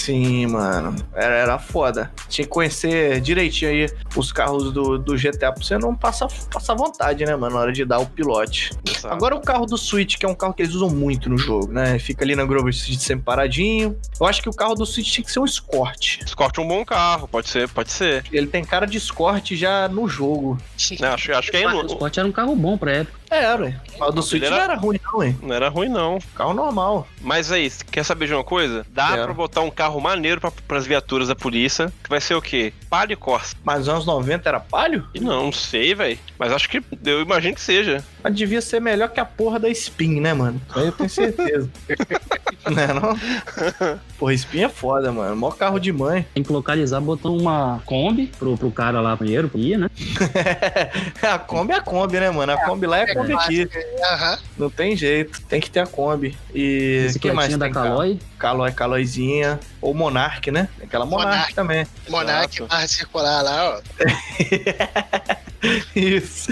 [0.05, 0.95] Sim, mano.
[1.14, 2.12] Era, era foda.
[2.29, 6.75] Tinha que conhecer direitinho aí os carros do, do GTA pra você não passar, passar
[6.75, 7.55] vontade, né, mano?
[7.55, 8.71] Na hora de dar o pilote.
[8.87, 9.14] Exato.
[9.14, 11.73] Agora o carro do Switch, que é um carro que eles usam muito no jogo,
[11.73, 11.99] né?
[11.99, 13.97] Fica ali na Grover Street sempre paradinho.
[14.21, 16.21] Eu acho que o carro do Switch tinha que ser um Escort.
[16.23, 18.25] Escort é um bom carro, pode ser, pode ser.
[18.31, 20.59] Ele tem cara de Escort já no jogo.
[21.01, 23.24] Não, acho, acho que aí O não, Sport era um carro bom pra época.
[23.35, 23.75] É, ué.
[23.94, 25.38] O carro do Switch era- não era ruim, não, hein?
[25.42, 26.18] não era ruim, não.
[26.37, 27.09] Carro normal.
[27.20, 28.87] Mas aí, quer saber de uma coisa?
[28.90, 29.25] Dá Quero.
[29.25, 32.73] pra botar um carro maneiro pra, pras viaturas da polícia, que vai ser o quê?
[32.88, 33.57] Palio e Corsa.
[33.64, 35.05] Mas nos anos 90 era palio?
[35.12, 36.18] E não, não sei, velho.
[36.38, 38.05] Mas acho que, eu imagino que seja.
[38.23, 40.61] Mas devia ser melhor que a porra da Spin, né, mano?
[40.75, 41.68] Aí eu tenho certeza.
[42.70, 43.99] não é não?
[44.25, 45.37] Porra, Spin é foda, mano.
[45.37, 46.27] Mó carro de mãe.
[46.33, 49.91] Tem que localizar, botar uma Kombi pro, pro cara lá primeiro, pro ia, né?
[51.21, 52.53] a Kombi é a Kombi, né, mano?
[52.53, 53.69] A Kombi lá é a Kombi aqui.
[54.03, 54.39] Aham.
[54.57, 55.43] Não tem jeito.
[55.43, 56.35] Tem que ter a Kombi.
[56.55, 57.69] E quem mais Bicicletinha da?
[57.69, 58.19] Caloi.
[58.39, 59.61] Calói, Calóizinha.
[59.79, 60.71] Ou Monark, né?
[60.79, 61.55] Tem aquela Monark, Monark.
[61.55, 61.87] também.
[62.09, 63.83] Monark, barra circular lá, ó.
[65.95, 66.51] Isso.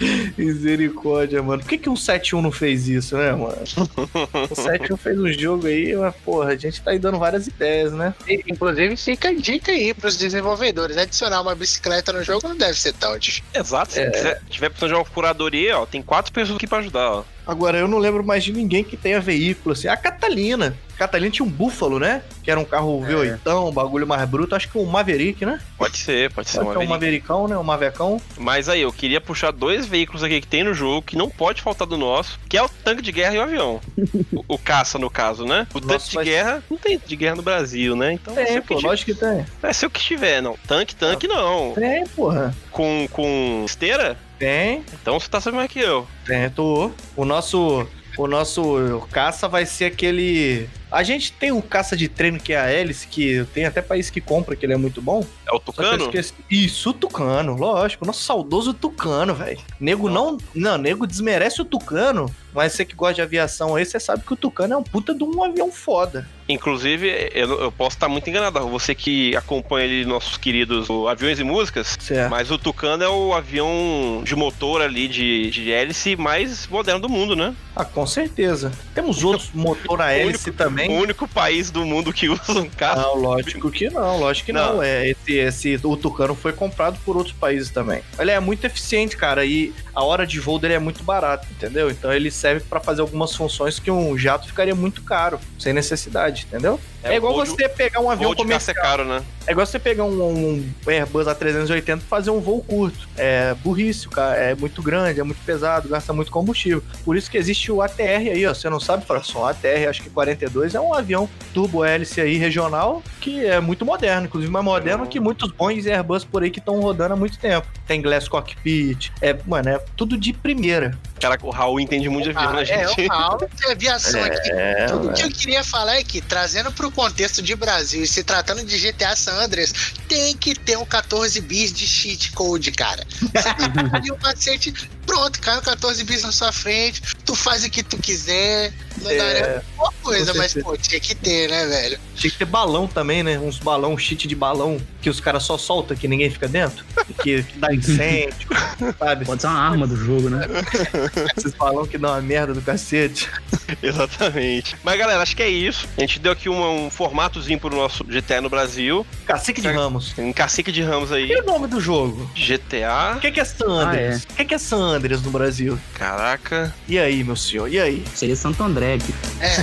[0.36, 1.62] Misericórdia, mano.
[1.62, 3.56] Por que, que um 7-1 não fez isso, né, mano?
[4.50, 7.92] O 7-1 fez um jogo aí, mas, porra, a gente tá aí dando várias ideias,
[7.92, 8.14] né?
[8.46, 10.96] Inclusive, fica a dica aí pros desenvolvedores.
[10.96, 13.44] Adicionar uma bicicleta no jogo não deve ser tão difícil.
[13.54, 13.92] Exato.
[13.92, 14.40] Se É.
[14.50, 17.24] tiver precisando de uma curadoria, ó, tem quatro pessoas aqui pra ajudar, ó.
[17.46, 19.88] Agora, eu não lembro mais de ninguém que tenha veículo, assim.
[19.88, 20.74] A Catalina.
[20.94, 22.22] A Catalina tinha um Búfalo, né?
[22.42, 23.10] Que era um carro É.
[23.12, 24.54] V8, um bagulho mais bruto.
[24.54, 25.60] Acho que um Maverick, né?
[25.76, 26.88] Pode ser, pode ser Pode uma ser um.
[26.88, 27.58] Mavericão, né?
[27.58, 28.20] Um Mavecão.
[28.38, 31.60] Mas aí, eu queria puxar dois veículos aqui que tem no jogo, que não pode
[31.62, 33.80] faltar do nosso, que é o tanque de guerra e o avião.
[34.32, 35.66] o, o caça, no caso, né?
[35.74, 38.12] O Nossa, tanque de mas- guerra, não tem de guerra no Brasil, né?
[38.12, 39.44] Então Tem, o que pô, ti- lógico que tem.
[39.60, 40.56] vai ser o que tiver, não.
[40.66, 41.72] Tanque, tanque não.
[41.74, 42.54] Tem, porra.
[42.70, 44.16] Com, com esteira?
[44.38, 46.06] Tem, Então você tá sabendo mais que eu.
[46.26, 46.90] tem, tô.
[47.16, 47.86] O nosso.
[48.16, 50.68] O nosso caça vai ser aquele.
[50.94, 54.10] A gente tem um caça de treino que é a hélice, que tem até país
[54.10, 55.26] que compra, que ele é muito bom.
[55.44, 56.08] É o Tucano?
[56.48, 58.06] Isso, o Tucano, lógico.
[58.06, 59.58] Nosso saudoso Tucano, velho.
[59.80, 60.38] Nego não.
[60.54, 64.32] Não, nego desmerece o Tucano, mas você que gosta de aviação aí, você sabe que
[64.32, 66.28] o Tucano é um puta de um avião foda.
[66.48, 68.60] Inclusive, eu, eu posso estar muito enganado.
[68.68, 72.30] Você que acompanha ali nossos queridos o Aviões e Músicas, Certo.
[72.30, 77.08] mas o Tucano é o avião de motor ali, de, de hélice mais moderno do
[77.08, 77.54] mundo, né?
[77.74, 78.70] Ah, com certeza.
[78.94, 80.83] Temos outros motor a hélice também.
[80.90, 83.02] O único país do mundo que usa um carro.
[83.02, 84.76] Não, lógico que não, lógico que não.
[84.76, 84.82] Não.
[84.82, 88.02] É, esse, esse, o Tucano foi comprado por outros países também.
[88.18, 91.90] Ele é muito eficiente, cara, e a hora de voo dele é muito barata, entendeu?
[91.90, 96.46] Então ele serve pra fazer algumas funções que um jato ficaria muito caro, sem necessidade,
[96.48, 96.80] entendeu?
[97.12, 98.76] É, igual voo de- você pegar um avião de comercial.
[98.76, 99.22] é caro, né?
[99.46, 103.06] É igual você pegar um, um Airbus A380 e fazer um voo curto.
[103.16, 104.36] É burrice, cara.
[104.36, 106.82] É muito grande, é muito pesado, gasta muito combustível.
[107.04, 108.54] Por isso que existe o ATR aí, ó.
[108.54, 109.42] Você não sabe, Fração?
[109.42, 113.84] O ATR, acho que 42 é um avião turbo hélice aí regional que é muito
[113.84, 115.06] moderno, inclusive mais moderno Hum.
[115.06, 115.52] que muitos
[115.84, 117.66] e Airbus por aí que estão rodando há muito tempo.
[117.86, 120.96] Tem Glass Cockpit, é, mano, é tudo de primeira.
[121.20, 123.06] Caraca, o Raul entende muito de avião, Ah, né, é, gente?
[123.06, 124.50] uma aula de aviação aqui.
[124.52, 125.14] É, Tudo velho.
[125.14, 128.78] que eu queria falar é que, trazendo pro contexto de Brasil e se tratando de
[128.78, 129.72] GTA San Andreas,
[130.14, 133.04] tem que ter um 14 bis de cheat code, cara.
[133.20, 134.72] Você tem ali o macete,
[135.04, 138.72] pronto, cai um 14 bis na sua frente, tu faz o que tu quiser,
[139.02, 141.98] não É, daria uma coisa, mas, pô, tinha que ter, né, velho?
[142.14, 143.38] Tinha que ter balão também, né?
[143.40, 146.84] Uns balão, cheat de balão que os caras só soltam que ninguém fica dentro.
[147.22, 148.48] Que, que dá incêndio,
[148.98, 149.24] sabe?
[149.24, 150.46] Pode ser uma arma do jogo, né?
[151.36, 153.28] Esses balão que dão uma merda do cacete.
[153.82, 154.76] Exatamente.
[154.84, 155.88] Mas galera, acho que é isso.
[155.96, 159.04] A gente deu aqui uma- um formatozinho pro nosso GTA no Brasil.
[159.26, 159.76] Cacique de Certo.
[160.04, 160.12] Ramos.
[160.12, 161.30] Tem um cacique de ramos aí.
[161.30, 162.30] E o nome do jogo?
[162.34, 163.14] GTA.
[163.16, 164.24] O que, que é San Andreas?
[164.24, 165.78] O que, que é San Andreas no Brasil?
[165.94, 166.74] Caraca.
[166.86, 167.68] E aí, meu senhor?
[167.68, 168.04] E aí?
[168.14, 169.14] Seria Santo André aqui.
[169.40, 169.54] É,